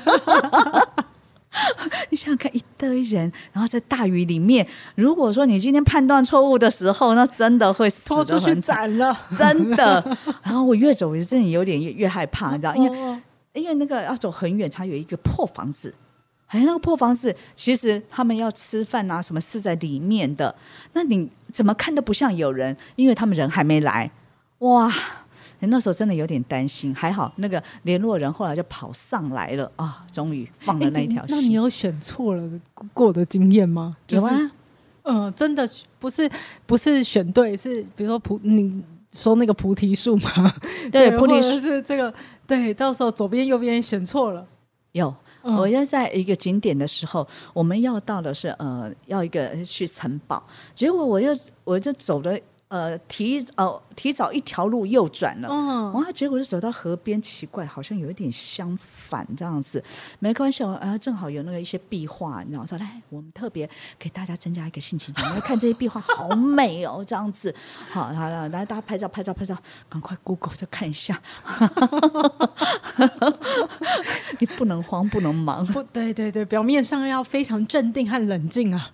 [2.11, 10.17] 你想想看，一堆人，然后在大雨里面，如果说你今天判断错误的时候，那真的会死得很惨了，真的。
[10.43, 13.21] 然后我越走，我真的有点越，越害怕，你知道，因为
[13.59, 15.93] 因为那个要走很远，才有一个破房子。
[16.47, 20.55] 哎，那个破房子，其实他们要吃饭啊，什么是在里面的。
[20.93, 24.09] 那你怎么看都不像有人，因为他们人还没来。
[24.59, 24.91] 哇！
[25.61, 31.35] 那时候真的有点担心，还好那个联络人后来就跑上来了啊，终于放了那一条心。
[31.35, 32.49] 那你有选错了
[32.93, 33.93] 过的经验吗？
[34.07, 34.51] 有啊，
[35.03, 36.31] 嗯，真的不是
[36.65, 38.81] 不是选对，是比如说普你
[39.21, 40.53] 说那个菩提树吗，
[40.91, 42.13] 对，菩提树是这个，
[42.47, 44.45] 对，到时候左边右边选错了。
[44.93, 45.13] 有，
[45.43, 50.41] 嗯、我要在一个景点的时候，我们要到的是呃，要一个去城堡，
[50.73, 51.31] 结果我又
[51.63, 52.37] 我就走了。
[52.69, 56.11] 呃，提呃提早一条路右转了，嗯哇、哦！
[56.13, 58.77] 结果就走到河边，奇怪，好像有一点相
[59.09, 59.83] 反这样子。
[60.19, 67.53] 没关系，啊，正好有那个一些壁画，你知道，说来，我们特别给大家增加一个性情，你要看这些壁画好美哦，这样子。
[67.89, 69.57] 好，好了，来大家拍照，拍照，拍照，
[69.89, 71.19] 赶快 Google 再看一下。
[74.39, 78.91] 你不能慌，不能忙，不对，对，对，表面上要非常镇定和冷静啊。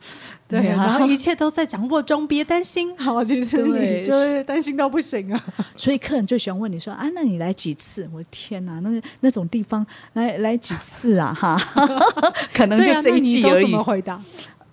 [0.47, 2.95] 对，然后一切都在掌握中，别担心。
[2.99, 5.43] 好，其实你 就是担心到不行啊。
[5.75, 11.33] 所以客人就喜欢问你说：“啊，那你来几次？”我的天哪，那那种地方来来几次啊？
[11.33, 11.59] 哈，
[12.53, 13.63] 可能就这一季而已。
[13.63, 14.19] 怎么回答？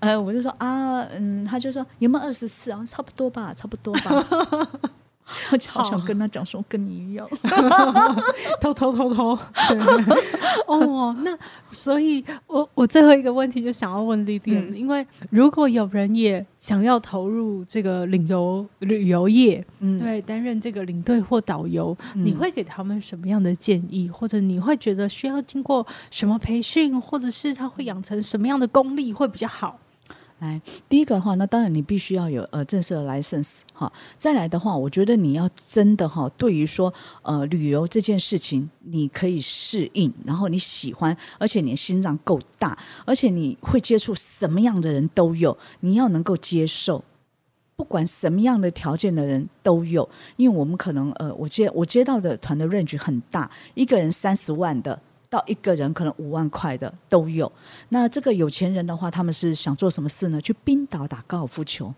[0.00, 2.82] 呃，我就说啊，嗯，他就说有没有二十次啊？
[2.86, 4.68] 差不多吧，差不多吧。
[5.50, 5.82] 我 就好。
[5.84, 7.28] 想跟他讲说，跟你一样，
[8.60, 9.38] 偷偷偷偷。
[10.66, 11.36] 哦，那
[11.70, 29.78] 所以我我最后一个问题就想要问 Lilian，嗯，因为如果有人也想要投入这个旅游旅游业，嗯，对，担任这个领队或导游，嗯，你会给他们什么样的建议，或者你会觉得需要经过什么培训，或者是他会养成什么样的功力会比较好？
[30.42, 33.90] 来，第一个的话，那当然你必须要有呃正式的 license 哈。
[34.18, 42.76] 再来的话，我觉得你要真的哈，对于说呃旅游这件事情，你可以适应，然后你喜欢，而且你的心脏够大，
[43.06, 47.04] 而且你会接触什么样的人都有，你要能够接受，
[47.76, 55.00] 不管什么样的条件的人都有，因为我们可能呃，我接我接到的团的 range 很大，一个人三十万的。
[55.32, 57.50] 到一个人可能五万块的都有。
[57.88, 60.38] 那这个有钱人的话，他们是想做什么事呢？
[60.42, 61.90] 去冰岛打高尔夫球。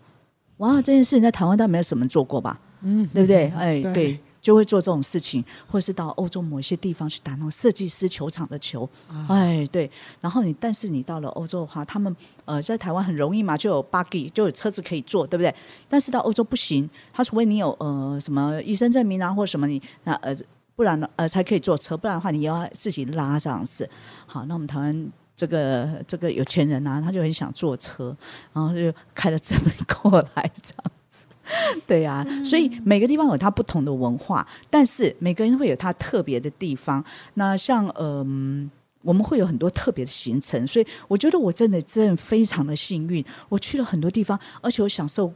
[0.57, 2.57] 哇，这件事情在台湾倒没有什么做过吧？
[2.79, 3.51] 嗯，对不对？
[3.57, 8.89] 哎，对，对，就会做这种事情，或是到欧洲某一些地方去打那种设计师球场的球。
[9.09, 9.91] 啊、哎，对。
[10.21, 12.15] 然后你，但是你到了欧洲的话，他们
[12.45, 15.53] 呃在台湾很容易嘛，就有 buggy，就有车子可以坐，对不对？
[15.89, 20.33] 但是到欧洲不行，他除非你有呃什么医生证明啊，或者什么你那呃。
[20.75, 21.95] 不然呢，呃，才可以坐车。
[21.95, 23.89] 不然的话，你要自己拉这样子。
[24.25, 28.15] 好，那我们台湾这个这个有钱人啊，他就很想坐车，
[28.53, 31.25] 然后就开了这么过来这样子。
[31.87, 37.03] 对呀、啊，所以每个地方有它不同的文化，但是每个人会有他特别的地方。
[37.35, 38.69] 那像嗯、
[39.01, 45.31] 我们会有很多特别的行程，所以我觉得我真的真的非常的幸运，我去了很多地方，而且我享受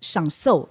[0.00, 0.68] 享受。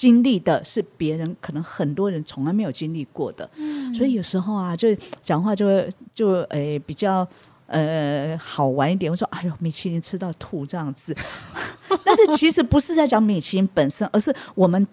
[0.00, 4.88] 经历的是别人可能很多人从来没有经历过的，嗯、所以有时候啊，就
[5.20, 7.28] 讲话就会就诶、欸、比较
[7.66, 9.12] 呃好玩一点。
[9.12, 11.14] 我说哎呦，米其林吃到吐这样子，
[12.02, 14.86] 但是其实不是在讲米其林本身，而是我们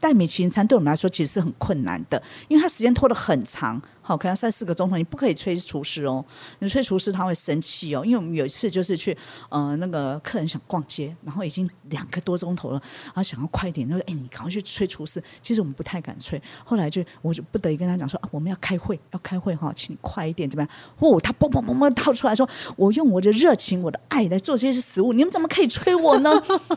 [0.00, 3.78] 带米其林餐对我们来说其实是很困难的，因为它时间拖得很长。
[4.06, 6.22] 好，可能三四个钟头，你不可以催厨师哦。
[6.58, 9.16] 你催厨师他会生气哦，因为我们有一次就是去，
[9.48, 16.40] 呃，那个客人想逛街，然后已经两个多钟头了，然后想要快一点，他说：“哎，你赶快去催厨师。”其实我们不太敢催。
[16.64, 20.68] 后来就我就不得已跟他讲说：“啊，我们要开会，要开会哈，请你快一点，怎么样？”
[21.00, 22.46] 哦，他嘣嘣嘣嘣掏出来说
[22.76, 26.30] ：“我用我的热情、我的爱来做这些食物，你们怎么可以催我呢？”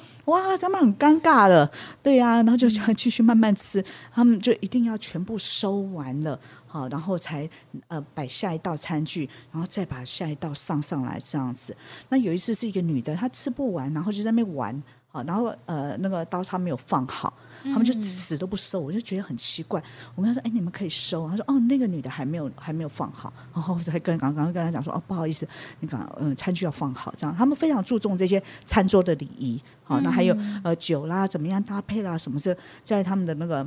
[0.28, 1.70] 哇，他们很尴尬了，
[2.04, 6.38] 对呀、啊，然后就想继续慢慢吃，他们就一定要全部收完了。
[6.68, 7.50] 好，然后才
[7.88, 11.76] 呃摆下一道餐具，然后再把下一道上上来这样子。
[12.10, 19.82] 那有一次是一个女的，她吃不完，然后就在那边玩，好，然后呃那个刀叉没有放好，他们就死都不收，我就觉得很奇怪。
[20.14, 25.48] 我跟她说：“哎，你们可以收。”她说：“哦，那个女的还没有还没有放好。”然后我才跟刚刚跟她讲说：“哦，不好意思，
[25.80, 29.62] 那个嗯餐具要放好。”这样，他们非常注重这些餐桌的礼仪。
[29.84, 33.66] 好，那还有呃酒啦，怎么样搭配啦，什么是在他们的那个。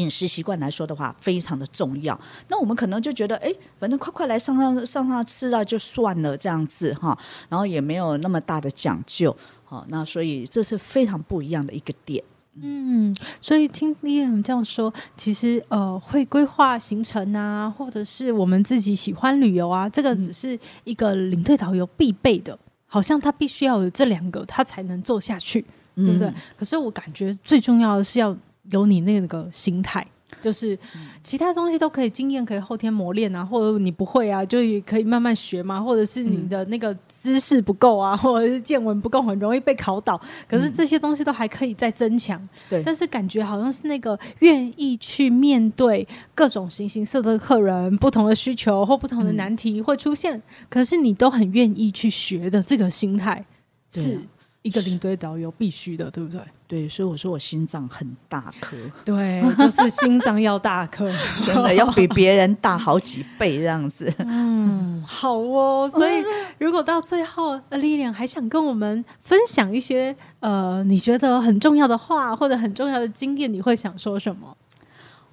[0.00, 2.18] 饮食习惯来说的话，非常的重要。
[2.48, 7.16] 那我们可能就觉得，哎，反正快快来上上上上吃啊就算了，这样子哈，
[7.48, 12.22] 然后也没有那么大的讲究，好，那所以这是非常不一样的一个点。
[12.62, 26.26] 嗯，所以听丽人这样说，其实呃，会规划行程啊，或者是我们自己喜欢旅游啊，这个只是一个领队导游必备的，好像他必须要有这两个，他才能做下去，对不对？
[26.26, 28.36] 嗯、可是我感觉最重要的是要
[28.70, 30.06] 有你那个心态。
[30.40, 30.78] 就是
[31.24, 40.18] 其他东西都可以经验，可以后天磨练啊，或者你不会啊，就也可以慢慢学嘛，或者是你的那个知识不够啊， 或者是见闻不够，很容易被考倒。
[40.48, 42.40] 可是这些东西都还可以再增强。
[42.70, 53.44] 对，但是感觉好像是那个愿意去面对各种形形色色的客人、不同的需求或不同的难题会出现，可是你都很愿意去学的这个心态，
[53.90, 54.18] 是
[54.62, 56.40] 一个领队导游必须的，对不对？
[56.68, 61.10] 对，所以我说我心脏很大颗， 对，就是心脏要大颗，
[61.44, 64.12] 真的要比别人大好几倍这样子。
[64.20, 65.90] 嗯，好哦。
[65.90, 66.22] 所以
[66.58, 74.56] 如果到最后，Lilian 还想跟我们分享一些呃，你觉得很重要的话或者很重要的经验，你会想说什么？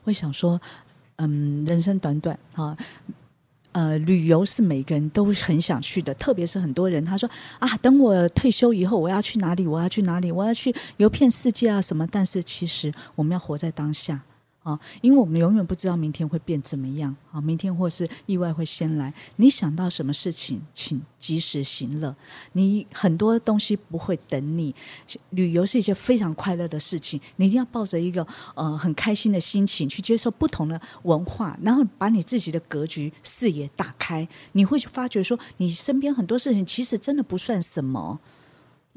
[0.04, 0.60] 会想说，
[1.18, 2.76] 嗯，人生短短啊。
[3.78, 9.68] 呃，旅游是每个人都很想去的，特别是很多人他说啊，等我退休以后，我要去哪里？
[9.68, 10.32] 我要去哪里？
[10.32, 12.08] 我要去游遍世界啊什么？
[12.12, 14.20] 但是其实我们要活在当下。
[14.68, 17.40] 啊，因为我们永远不知道明天会变怎么样啊！
[17.40, 19.14] 明天或是意外会先来。
[19.38, 22.14] 你想到什么事情，请及时行乐。
[22.52, 24.76] 你很多东西不会等你。
[25.30, 34.28] 旅游是一件非常快乐的事情，你一定要抱着一个呃很开心的心情去接受不同的文化，然后把你自己的格局视野打开。
[34.52, 38.20] 你会发觉说，你身边很多事情其实真的不算什么。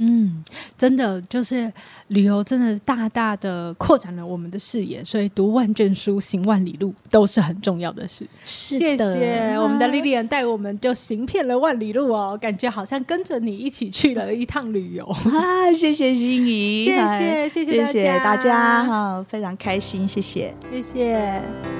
[0.03, 0.43] 嗯，
[0.79, 1.71] 真的就是
[2.09, 8.27] 旅游，真的大大的扩展了我们的视野，所以读万卷书，行万里路都是很重要的事。
[8.47, 15.71] 是，谢谢我们的 Lilian 带我们就行遍了万里路哦，感觉好像跟着你一起去了一趟旅游啊！
[15.71, 21.80] 谢谢心怡，谢谢谢谢谢谢大家哈，非常开心，谢谢谢谢。